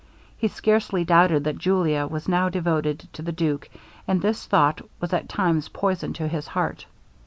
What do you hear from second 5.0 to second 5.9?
at times